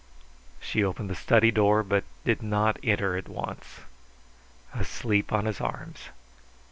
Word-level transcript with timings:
She 0.59 0.83
opened 0.83 1.11
the 1.11 1.15
study 1.15 1.51
door, 1.51 1.83
but 1.83 2.03
did 2.25 2.41
not 2.41 2.79
enter 2.81 3.15
at 3.17 3.29
once. 3.29 3.81
Asleep 4.73 5.31
on 5.31 5.45
his 5.45 5.61
arms. 5.61 6.05